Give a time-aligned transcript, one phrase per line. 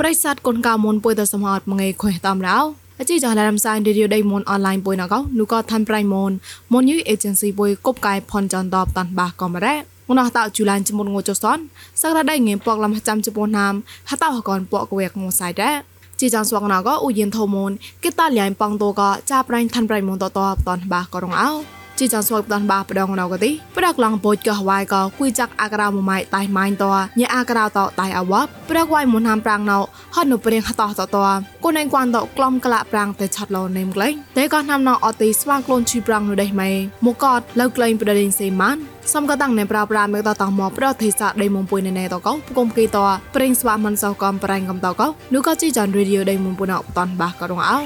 [0.00, 2.58] ប្រិស័តកូនកៅមុនពុយទៅសមអត់មងេខុយតាមរោ
[3.00, 6.30] អជីចលរំសាយឌីរីដៃមុនអនឡាញពុយណកោនូក៏ឋានប្រៃមុន
[6.72, 9.74] មុនយូអេเจนស៊ីពុយកົບកាយផនចនតបតាន់បាកំរ៉េ
[10.08, 11.58] ងណោះតៅជូឡានចមុនងូចសន
[12.00, 13.74] សក្តាដៃងេពកលំចាំជប៉ុនណាម
[14.10, 15.76] ហតៅកនពកវេកងសៃដែរ
[16.20, 17.70] ជីចាងស្វកណកោអ៊ូយិនធមូន
[18.04, 21.50] គេតាលៀងប៉ងតូក៏ចាប្រៃឋានប្រៃមុនតតបតាន់បាក៏រងអោ
[22.01, 26.85] ជីចាស្វកតាន់បាប្រដងណៅកទីប្រដកឡងពោចក៏វាយក៏គួយចាក់អាក្រៅមួយម៉ៃតៃម៉ៃត
[27.19, 29.77] ញ៉ាអាក្រៅតតៃអវបប្រដកវាយមុនហាំប្រាំងណៅ
[30.15, 31.17] ហត់នៅព្រៀងហតតត
[31.63, 36.69] គូនឯងគួនតក្លំក្លាប្រាំងតែឆាត់លោនេមក្លែងតែក៏ណាំណៅអត់ទីស្វាងខ្លួនឈីប្រាំងនៅដេះម៉ៃ
[37.05, 38.77] មកកតលើក្លែងប្រដេញសេម៉ាន
[39.13, 42.97] សំក៏តាំងនៅប្រាប្រាមេតតមកប្រទេសាដៃមុំពុយនៅណែតកោគុំគីត
[43.35, 47.77] ព្រិងស្វាមិនសោកំប្រៃកំតកោនោះក៏ជីចាន់រីឌីយោដៃមុំពុណអបតនបាក៏រងអោ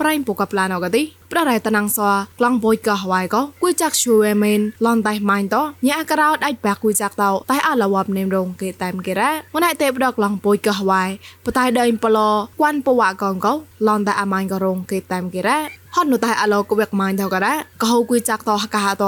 [0.00, 2.00] ប្រៃពុកប្លានអកទីប្ររៃតណាំងស
[2.38, 5.56] ក្លងបុយកោះវ៉ៃកោគួយចាក់ឈូវេមេនឡនតៃម៉ៃត
[5.88, 11.04] ញ៉ាក្រោដាច់បាក់គួយចាក់តោតៃអឡវ៉ាប់នេមរងគេតាមគេរ៉ាមណៃទេប្រដក្លងបុយកោះវ៉ៃ
[11.44, 12.28] បតៃដេញប្លោ
[12.60, 13.52] គួនពវ៉ាកងកោ
[13.88, 15.58] ឡនតៃអាម៉ៃក៏រងគេតាមគេរ៉ា
[15.94, 19.04] ហត់នោះតែអឡកវេកម៉ៃទៅក៏ដែរក៏ហូគួយចាក់តហកាត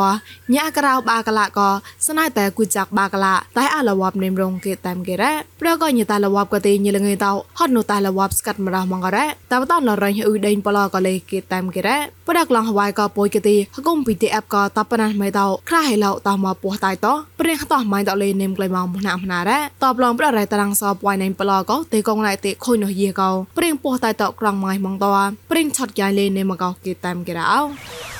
[0.54, 1.68] ញ៉ាក្រៅបាកលាក៏
[2.06, 11.96] ស្នៃតែគួយចាក់បាកលាតែអឡវ៉ាប់នេមរងគេតាមគេរ៉ាប្រក៏ញតែលវ៉ាប់ក៏ទីញលងទៅហត់នោះតែលវ៉ាប់ស្កាត់មរះមកក៏ដែរតែបតនរញអ៊ុយដេញប្លោក៏លេគេតាមគេរ៉ា
[12.28, 17.06] ប្រដកឡងហវ៉ៃក៏ពុយគេទីហកុំពីទីអេបក៏តបណាស់មិនទៅខ្លះឲ្យឡោតមកពោះតៃត
[17.40, 25.06] ព្រៀងតោះម៉ៃតលេនេមក្លៃមកមណាមណារ៉ាតបឡងប្ររៃតារាងសបវ៉ៃនេមប្លោក៏ទីកងឡៃទីខុយនោះយេក៏ព្រៀងពោះតៃតក្រងម៉ៃមកត
[25.50, 28.11] ព្រៀងឆត់យ៉ៃលេនេមក៏គេតាមគេរ៉ា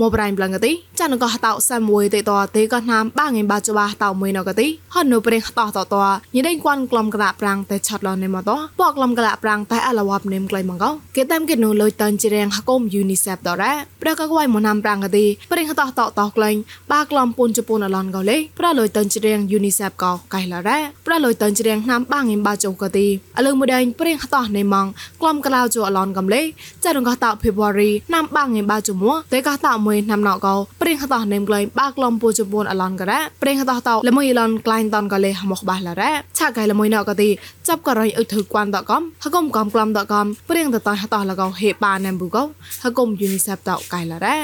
[0.00, 5.94] មកប្រៃប្លងកទីចានក៏ហតោសាមួយទេតទេក៏ណាមបាងឯបាចបាតោមួយណកទីហននៅប្រេងតោតត
[6.34, 13.72] ញីដេងគួនក្លំក្រាប្រាំងតែឆាត់លនេមកតបកក្លំក្រាប្រាំងតែអលវ៉ាប់នេមក្លៃមកកគេតាមគេនៅលុយតានជារៀងហកុំយូនីសេបតរ៉ា
[14.02, 16.56] ប្រកកវៃមកណាមប្រាំងកទីប្រេងតោតតក្លែង
[16.92, 23.06] បាក្លំពុនជពុនអឡនកោលេប្រលុយតានជារៀងយូនីសេបកោកៃឡរ៉ាប្រលុយតានជារៀងណាមបាងឯបាចុកទី
[23.36, 24.86] អលឺមួយដេងប្រេងតោនេម៉ង
[25.20, 26.42] ក្លំក្រាវជអឡនកំលេ
[26.84, 37.28] ចារងកតោ February ណាមបាងឯបាចមួតែកតោមួយណាំណកោព្រៀងហតោនេមក្លែងបាក្លំពូជពួនអឡនក៏រ៉ាព្រៀងហតោតោល្មួយឡនក្លែងតនក៏លេហមកបាស់ឡារ៉ាឆាកៃល្មួយណក៏ទី
[37.68, 42.42] ចាប់ក៏រៃអ៊ុធឺគួនតកំហកុំកំក្លំតកំព្រៀងតតហតោលកោហេបាណាំប៊ូកោ
[42.84, 44.36] ហកុំយូនីសេបតកៃឡារ៉ា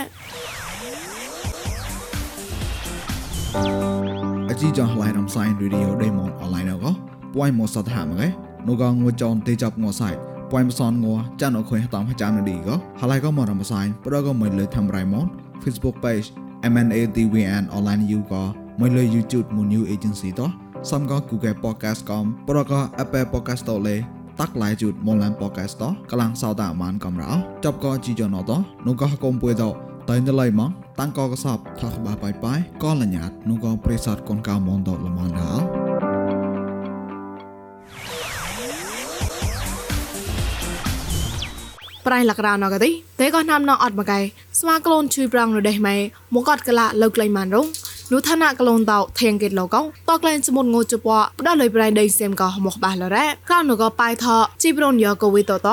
[4.51, 6.91] អជីចងឡៃនំសៃរីឌីអូដេម៉ុនអនឡាញកោ
[7.35, 8.29] ពួយមកសតហាមកែ
[8.67, 11.07] នោះក៏ងួចនទេចាប់ងសៃ ពួយមសនង
[11.41, 15.27] ចានអខុយតាមចាំនឌីក៏ហើយក៏មករំសាយប្រក៏មិនលើធ្វើរៃម៉ុន
[15.63, 16.27] Facebook page
[16.73, 18.43] MNADWN online you ក៏
[18.81, 20.51] មកលើ YouTube មួយ new agency តោះ
[20.91, 23.97] សំក៏ Google Podcast កំប្រក៏ Apple Podcast តលេ
[24.41, 27.33] តាក់ឡាយជូតមកឡាន podcast តកលាំងសោតាមានកំរោ
[27.65, 28.53] ចប់ក៏ជីយ៉ណត
[28.87, 29.65] នោះក៏កុំពួយត
[30.09, 30.71] តែនៅឡៃមក
[31.01, 35.82] តាំងក៏កសបថាក្បាបាយបាយក៏លញ្ញាតនោះក៏ប្រិស័តកូនកៅមនតលមនដល់
[42.07, 42.91] ប្រៃលករណកទី
[43.21, 44.19] តែក៏ណាំណអត់មកកៃ
[44.61, 45.97] ស្វាក្លូនជួយប្រងនៅដេះម៉ែ
[46.35, 47.67] មកអត់កលាលើក្លែងម៉ានរង
[48.13, 49.77] នោះឋានៈក្លូនតោធៀងកេតលោក
[50.09, 51.07] តក្លែងសមុនងូជព
[51.41, 54.27] ផ្ដល់លុយប្រៃដេសេមក៏មកបាសលរ៉ាក្រៅនោះក៏ប៉ៃថ
[54.63, 55.69] ជីប្រូនយកវីតត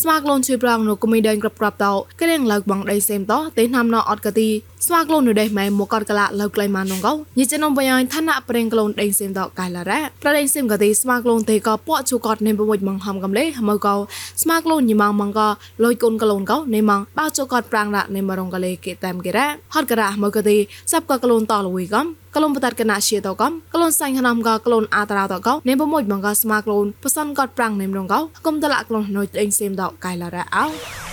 [0.00, 4.48] ស្វាក្លូនជួយប្រងនោះក៏មានដេញក្របក្របតោក្លែងលើកបងដេសេមតទេណាំណអត់កទី
[4.86, 13.94] ស្វាក្លូននៅដេម៉ែមកកតកលាលើក្លែងម៉ានងកោញិចិនំបយ៉ាងឋានៈប្រេងក្លូនដេសេមតកៃឡារ៉ាប្រដេសេមកទីស្វាក្លូនទេក៏ពក់ជូកតនេបវុចម៉ងហំកំលេមកកោ
[14.42, 15.48] ស្វាក្លូនញីម៉ងម៉ងក៏
[15.84, 20.56] លុយកូនក្លូនកោនេម៉ងបោជូកតប្រាំងដាក់នេមរងកលេគេតាមគេរ៉ាហត់ករ៉ាមកទី
[20.92, 22.06] សាប់ក៏ក្លូនតលវីកំ
[22.36, 31.11] ក្លូនបតាត់កណាជាតកំក្លូនសាញ់ខ្នំក៏ក្លូនអាតារោតកោនេបមួយម៉ងក៏ស្មាក្លូនបសនកតប្រាំងនេមរងកោគុំតឡាក្លូនណុយដេសេមតកៃឡារ៉ាអោ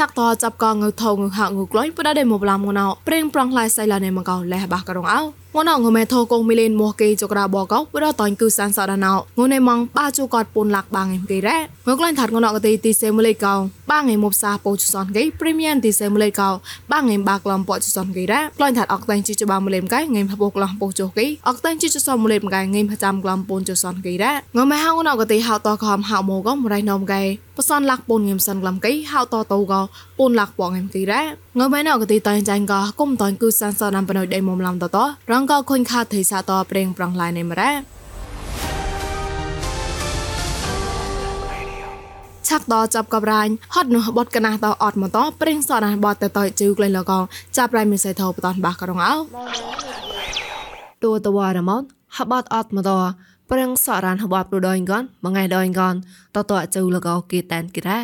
[0.00, 11.54] ឆាក់តចាប់កងងើថងងើហាងងើក្លែងបដដេមកឡាមងណោប្រេងប្រងឡៃសៃឡានេមកោលះបាក់ករងអោងួនងមេថោកងមីលេនមកគេចក្រាបកោបរតនគឺសានសដណោងួនឯម៉ងបាជូកតពុនលាក់បាងឯគេរ៉
[11.86, 13.54] ងើក្លែងថាត់ងួនអកទីទីសេមលេកោ
[13.90, 16.48] បាងឯមុបសាពោជសនគេព្រីមៀមទីសេមលេកោ
[16.92, 27.22] បាងឯបាក្លំពោជសនគេរ៉ក្លែងថាត់អកតែងជីចបាមលេមកែងេមផបក្លំពោជគេអកតែងជីចសមលេមកែងេមផចាំក្លំពុនជសនគេរ៉ងើមេហៅងួនអកទីហៅតខំហៅមកកំរៃណោមកែ
[27.56, 29.80] បសនលាក់ពុនងេមសិនក្លំគេហៅតតោកោ
[30.18, 31.20] ពុនលាក់បងឯគេរ៉
[31.58, 34.98] ងើមេណោកទីតៃចាញ់កោគុំតនគឺសានសដាំបណុយដៃមុំឡំតត
[35.32, 37.99] រងកោខុញខាទេសាតប្រេងប្រងឡៃនៃមរ៉ា
[42.50, 47.12] ឆាក់តចាប់កបរាញ់ហត់នោះបត់កណាស់តអត់មកតប្រេងសណាបត់តតជឺក្លែងលក
[47.56, 49.14] ចាប់រៃមានសៃថោបតនបាក់ករងអោ
[51.04, 51.82] តួតវ៉ារមន
[52.18, 52.90] ហបត់អត់មកត
[53.50, 55.94] ប្រេងសរានហបត់ប្រដងកនមួយថ្ងៃដងកន
[56.34, 58.00] តតជឺលកគេតានគេរ៉ា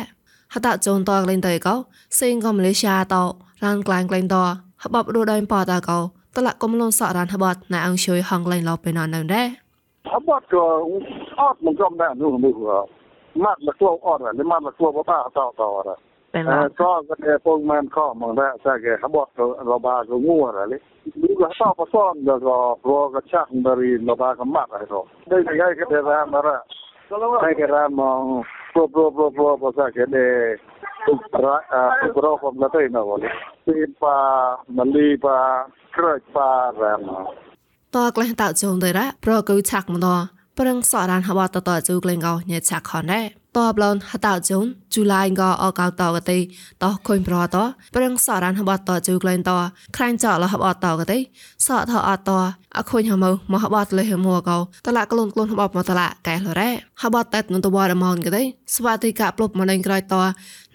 [0.53, 1.75] ហតចូនតក្លែងតៃកោ
[2.19, 3.15] សេងកមលេសាត
[3.63, 4.35] រានក្លែងក្លែងត
[4.83, 5.99] ហបបរដៃប៉តាកោ
[6.35, 9.47] តលកំលងសរានហបតណៃអងជួយហងក្លែងឡោពេលណនដែរ
[10.11, 10.87] Habot ko
[11.35, 12.61] ot mo kom da nu mu ko.
[12.63, 12.96] Mat la
[13.79, 15.95] klo ot la mat la klo ba ta ta ta ra.
[16.33, 19.43] ពេល Eh ឡោ ko ko de pong man ko mo da sa ke habot ko
[19.69, 20.77] lo ba ko ngu ra le.
[21.21, 24.69] Lu ga ta pa son da ko pro ga chak dari lo ba ka mat
[24.77, 25.01] ai ro.
[25.29, 26.57] Dai ga ga de ra ma ra.
[27.43, 28.07] Kai ke ra mo
[28.73, 30.25] pro pro pro pro pa sa ke de
[31.43, 31.79] ra a
[32.15, 33.29] pro ko na tai na wale.
[33.65, 34.15] Ti pa
[34.75, 35.35] mali pa
[35.95, 36.47] kraj pa
[36.81, 37.17] ra ma.
[37.95, 40.07] តក្លែងតោជុំទៅរ៉ាប្រកូឆាក់មកត
[40.59, 43.25] ប្រឹងសរានហបតតជូក្លែងកោញ៉ាឆាក់ខនដែរ
[43.57, 44.63] តបឡនហតោជុំ
[44.93, 46.37] ជូឡៃកោអកោតកទេ
[46.83, 47.57] តខុញប្រត
[47.95, 49.51] ប្រឹងសរានហបតជូក្លែងត
[49.95, 51.17] ខ្លាញ់ចលហបតកទេ
[51.65, 52.29] សថអត
[52.77, 56.69] អខុញហមមហបតលេហមួកោតឡាក្លូនក្លូនហបមកតឡាកែលរ៉ា
[57.03, 58.43] ហបតតនតវរមនកទេ
[58.75, 60.15] ស្វាតិកប្លុបមកដេញក្រោយត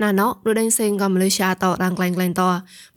[0.02, 2.43] ណាណោរដេញសេងកមលេសាតរាងក្លែងក្លែងត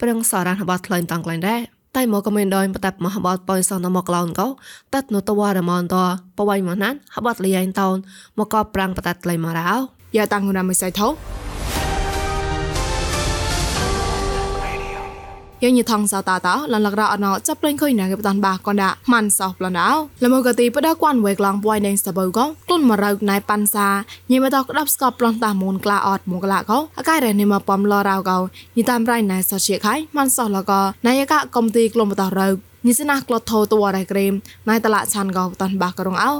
[0.00, 4.46] ប្រឹងសរានហបតក្លែងតងក្លែងដែរ តែមកក៏មានដោយបតាប់មហបតបយសនមកក្លងកោ
[4.94, 5.96] តាត់នតវរមនត
[6.38, 7.96] បវៃមកណានហបតលីយ៉ៃតោន
[8.38, 9.70] មកក៏ប្រាំងបតាត់ក្លែងមករោ
[10.16, 11.08] យ៉ាតាំងងណាមិនសៃថោ
[15.62, 19.86] យើងញីថងសោតាតោលនលករអណោចាប់លេងខុយណាគេបតាន់បាកនដាម៉ាន់សោប្លណៅ
[20.22, 23.88] លមកទីបដកួនវេក្លងពួយដេងសបៅកងក្លុនមករោណៃប៉ាន់សា
[24.30, 28.38] ញីមកតក្តាប់ស្កបប្លន់តាមូនក្លាអត់មកក្លាកោអកាយរនេះមកបំលរៅកោ
[28.76, 32.48] ញីតាមរៃណៃសជាខៃម៉ាន់សោលកោណៃយកកំទីក្លុំបតរៅ
[32.86, 34.32] ញីសណាក្លត់ថោតវរៃក្រេម
[34.68, 36.32] ណៃតឡាឆានកោបតាន់បាករងអោ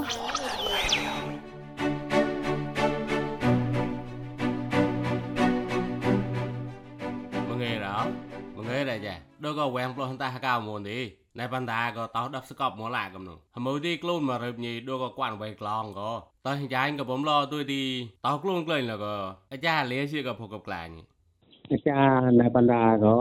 [9.46, 10.98] ដូចក៏វែងផ្លោះតាកៅមុនទី
[11.38, 16.10] ណែបណ្ដាក៏តោដប់ស្កប់មកឡាកំនោះហមើទីខ្លួនមករឹបញីដូចក៏គាត់វែងក្លងក៏
[16.46, 17.82] តោះចាញ់ក៏បំឡទួយទី
[18.26, 19.14] តោខ្លួនក្លែងលក៏
[19.52, 20.88] អាចារ្យលេជាក៏ភកកក្លាញ
[21.72, 23.18] អាចារ្យនៅបណ្ដាក៏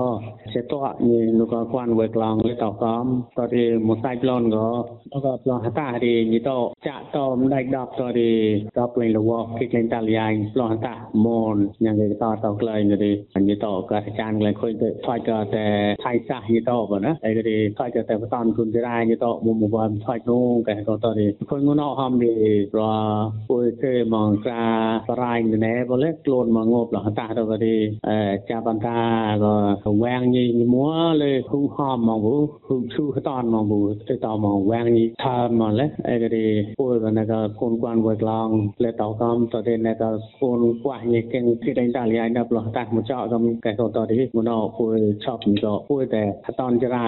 [0.53, 3.05] សេតអនេះនោះក៏គួនវេក្លងលេតកំ
[3.37, 4.67] តទីមួយសាច់ប្លន់ក៏
[5.11, 6.51] ដល់ក៏ប្លន់ហតារីនេះត
[6.87, 8.31] ចាក់តមដៃដប់តទី
[8.77, 10.95] តផ្លេងលវគេក្លែងតាលយ៉ាញប្លន់ហតា
[11.25, 12.99] មនញ៉ាងគេតតក្លែងនេះ
[13.49, 15.67] នេះតក៏អាចារ្យក្លែងខុយទៅថយក៏តែ
[16.05, 22.35] ថៃសាសនេះតបើណាហើយគេថយក៏តែបតនគុនទីរ៉ានេះតមុំមកបានថយនោះគេក៏តទីខុយងណោហំនេះ
[22.73, 22.83] ប្រ
[23.49, 24.65] ពួយទេមកក្រា
[25.09, 25.33] បរៃ
[25.65, 27.75] ណែបើលេខ្លួនមកងប់លហតាទៅក៏ទី
[28.09, 28.99] អឺចាប់បន្តា
[29.43, 30.43] ក៏វាងញី
[30.73, 30.85] មួ
[31.21, 36.47] លេហុហមមកဘူးហុឈូតនមកဘူးទៅតមកវាងញីថាមកលេអេរី
[36.79, 38.47] ពួរណកគូនគួនវក្លង
[38.83, 40.03] លេតកំតទេណក
[40.39, 46.23] គូនគួញីគិនទីដេញតាលីណបឡោះតាមកចោកំកែកតទេមុនអពួរឆប់ចោពួរតែ
[46.59, 47.07] តនចរ៉ែ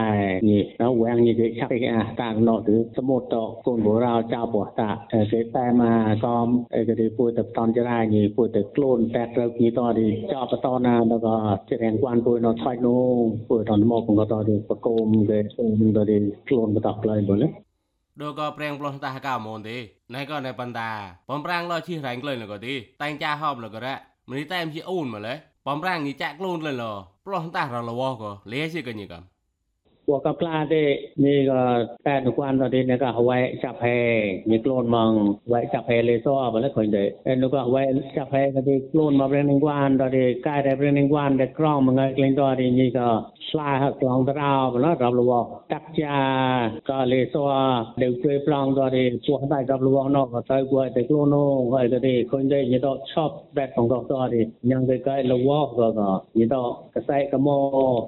[0.49, 3.35] ញីនៅវាងញីគេឆាប់គេអាតាណោះទៅសមុតត
[3.65, 4.89] គូនបរោចៅពោះតា
[5.31, 12.89] គេតែមកកំអេរីពួរតែតនចរ៉ែញីពួរតែខ្លួនតែត្រូវញីតទីចោបតនា nó có chỉ riêng quan bùi nó thoát nó
[13.49, 16.13] bùi thằng mò cũng có tao đi bạc côm cái chúng ta đi
[16.49, 17.47] chuồn bạc tạc lại bữa nữa
[18.21, 19.77] ដូចក៏ប្រេងប្លោះតាកៅមនទេ
[20.13, 20.89] ណៃក៏នៅប៉ុន្តា
[21.29, 23.95] បំប្រាំងលោជីរ៉ែងក្លែងលកទេតែងចាហោមលករ៉ា
[24.29, 25.33] មិនតែមជាអូនមកលេ
[25.67, 26.83] បំប្រាំងនេះចាក់ខ្លួនលល
[27.25, 29.23] ប្លោះតារលវក៏លេជាកញីកំ
[30.09, 30.87] พวกกับปลาที่
[31.25, 31.59] นี่ก็
[32.03, 33.85] แปดทุกวันตอนนี้เนี่ยก็เอาไว้จับแพ
[34.49, 35.11] มีกลนมอง
[35.49, 37.81] ไว้จับแพเลยซ้อไปแล้วคนเดียวเอ็นก็เอาไว้
[38.17, 43.07] จับแพก็ที่กลนมาเป็นหนึ่งวันตอนนี้ใกล้ได้เป็นหนึ่งวันแต่กล้องมันก็เกรงตอนนี้นี่ก็
[43.49, 46.17] สลายหักกลองตราวไปแล้วรับรู้ว่าตักจา
[46.89, 47.45] ก็เลยซ้อ
[47.99, 56.61] เดี๋ยวช่วยปลองตอนนี้พวกได้รับรู้ว่านอกก็ใช้กล้วยแต่กลนโน่ก็ไอ้ที่คนเดียวนี่ต้อชอบแบบของก็ตอนนี้ยังใกล้ๆรู้ว่าก็ก็นี่ต้อ
[56.93, 57.49] กระใสกระโม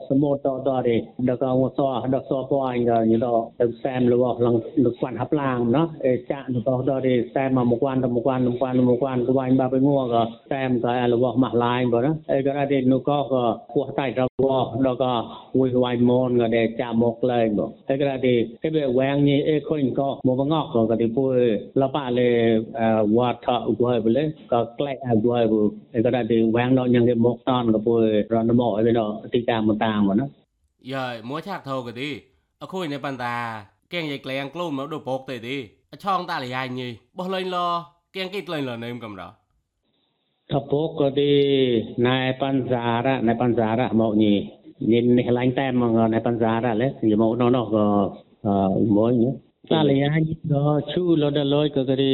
[0.08, 13.44] สมุดต่อตอนนี้แล้วก็หัวซ้อរបស់របស់ពអញដល់យដល់ទៅសែមរបស់ឡងលោកគាត់ហាប់ឡាងណោះអេចាក់របស់ដល់ទេសែមមក10000 10000 10000 10000ក្បាញ់បាបងក៏សែមក៏របស់ម៉ាស់ឡាយបើណាអេក៏ដែរនោះក៏ក៏
[13.74, 15.14] ពោះតៃរបស់ដល់ក៏
[15.58, 18.34] អួយក្បាញ់មនក៏ដែរចាក់មកឡើងបើអេក៏ដែរទេ
[18.76, 21.38] វាវែងនេះអេខុញក៏មកងក់ក៏ទៅពួយ
[21.82, 22.30] លបលេ
[23.18, 23.50] វត្ត
[23.82, 25.48] វល់បលេក៏ក្លែកអវល់
[25.96, 26.24] អេក៏ដែរ
[26.56, 28.02] វែងដល់យ៉ាងគេមកតនក៏ពួយ
[28.34, 30.28] រនមកអីដល់ទីតាមតាមបើណា
[31.48, 32.10] ឆាក់ធោក៏ទី
[32.62, 33.36] អខុយនៅបន្តា
[33.94, 35.58] កៀងយាយក្លែងក្លូនមកដូចពកទេទី
[35.92, 37.58] អឆងតាលយាយញីបោះលេងល
[38.16, 39.30] កៀងគិតលេងលនឹមកំដៅ
[40.50, 41.30] Kapok ko di
[42.02, 47.36] nai panzara nai panzara mau ni nhìn lain tem mà nai panzara le ni mau
[47.36, 47.84] no no ko
[48.96, 49.30] mo ni
[49.70, 52.14] ta le ya ni do chu lo da loy ko di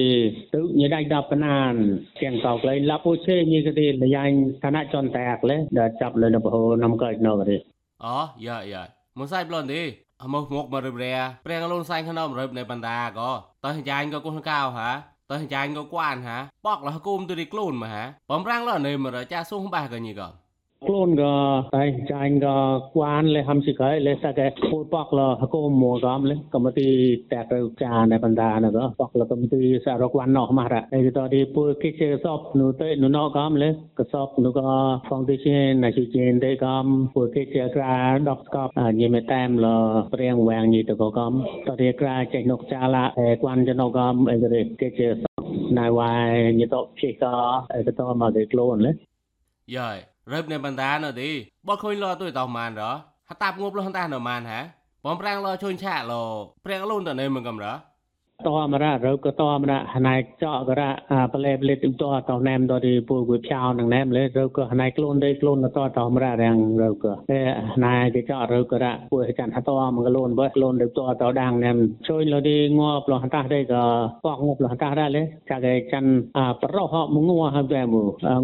[0.51, 1.75] tu ni dai da panan
[2.19, 4.31] kiang kau lai la po che ni ko di le yan
[4.62, 7.57] thana chon tak le da chap le no ho nam ka no ko di
[8.06, 8.84] អូយើយើ
[9.18, 9.82] មកសៃប្លន់ទី
[10.22, 11.14] អមកមកមករឹបរែ
[11.46, 13.30] ប្រេងលូនសៃក្នុងរឹបនៅបន្តាក៏
[13.66, 14.90] តើចាញ់ក៏គោះកៅហា
[15.32, 20.45] តើចាញ់ក៏គួនហាបកលះគុំទៅទីខ្លួនមកហាបំរាំងលនៅមរចាសុំបាសក៏ញីក៏
[20.86, 21.36] អខ្លួនក៏
[21.75, 22.58] តែចាញ់ក៏
[22.96, 26.89] គួនលេហំសិកៃលេសកែពូប៉កលហកុំមួកំលេកំទី
[27.32, 31.00] តែទៅចានៅបណ្ដាណក៏ប៉កលកំទីសារកវ៉ាន់ណោះមករ៉ឯទៅ
[31.34, 34.70] ទីពូគិជសពនោះទៅនោះណោកំលេក៏សពនោះក៏
[35.10, 37.96] foundation ណាជិជិនទៅកំពូគិជក្រា
[38.30, 38.68] ដកស្កប
[39.00, 39.68] ញិមេតាមល
[40.13, 41.32] ព្រៀងវាងញីទៅក៏កំ
[41.68, 45.44] តទីក្រាចេះនុកចាឡាអេគួនចណកំអេទៅគិជសព
[45.77, 46.15] ណៃវ៉ៃ
[50.25, 51.29] ញីទៅភីក៏អេទៅមកទៅខ្លួនលេយើយរើបនៅបណ្ដានៅទី
[51.67, 52.84] បើឃើញលទុយតោម៉ានរ
[53.29, 54.60] ហតាប់ងប់លហតានៅម៉ានហា
[55.05, 56.13] បំប្រាំងលជូនឆាល
[56.65, 57.65] ព្រៀងលូនតនៅមិនកំរ
[58.47, 60.90] តមរៈរកតមរៈណៃចករៈ
[61.35, 67.40] ប្លែប្លែទិតតណែមតទីពូគួយផ្ោនឹងណែមលេរកណៃខ្លួនដេខ្លួនតតមរៈរាំងរកតែ
[67.85, 70.90] ណៃគេចករករៈពូចាន់ហតមកខ្លួនបើខ្លួនដេត
[71.21, 71.76] តដាងណែម
[72.09, 73.85] ជួយលទីងាប់លហតាដេក៏
[74.26, 76.11] បកងប់លហតាដែរលេចាគេចាន់
[76.62, 77.97] ប្ររោះមងัวហើយតែម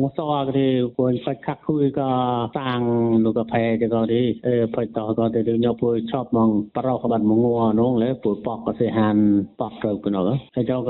[0.02, 0.66] ងសអគេ
[0.98, 2.10] គួយផាច់ខាក់គួយក៏
[2.58, 2.80] សាង
[3.24, 9.16] នោះក៏ផែទៅក៏ទីអឺផាច់តក៏ទៅញប់ពូชอบมองប្ររោះបាត់មងัวនោះលេពូបកក៏សិហាន
[9.60, 10.89] បក కనుక అయితే ఒక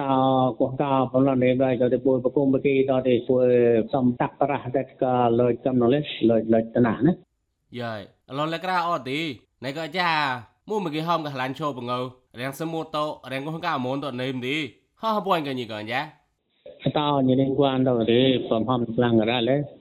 [0.00, 0.12] តោ
[0.61, 3.47] កោះកោបំឡនេដែរក៏ទីពួយប្រគំបកីដល់ទីពួយ
[3.95, 6.00] សំតាក់ប្រះតែក៏លើចំណលេ
[6.31, 7.12] លើលើតណាណា
[7.81, 8.00] យើយ
[8.38, 9.21] ឡលក្រៅអត់ទី
[9.64, 10.11] ណែក៏ចា
[10.69, 11.99] មួយមកគេហមក៏ឡានឈោបងើ
[12.40, 12.97] រៀងសមុតត
[13.33, 14.57] រៀងកោះកៅមនតនេមទី
[15.00, 16.00] ហោះពួយកញីក៏ចា
[16.95, 19.75] tao như liên quan đâu thì phẩm hầm lăng ra lấy đập có đập lo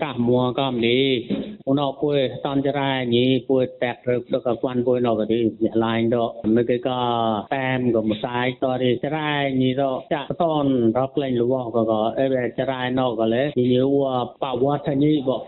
[0.00, 1.28] cả mùa có đi
[1.74, 5.50] nó bôi tan cho ra nhỉ bôi tẹt rồi được cả quan bôi nó thì
[5.58, 9.74] nhà lại đó mấy cái có tem của một sai to thì cho ra nhỉ
[9.74, 13.50] đó chả ton rắp lên lúa có có ê về cho ra nó có lấy
[13.56, 13.84] thì như
[14.40, 15.46] bảo quá thay nhỉ bộ